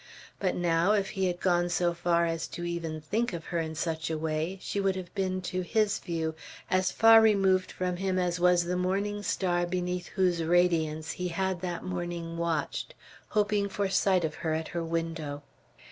[0.39, 3.75] But now, if he had gone so far as to even think of her in
[3.75, 6.33] such a way, she would have been, to his view,
[6.71, 11.61] as far removed from him as was the morning star beneath whose radiance he had
[11.61, 12.95] that morning watched,
[13.27, 15.43] hoping for sight of her at her window.